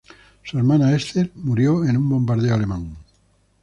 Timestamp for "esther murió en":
0.95-1.95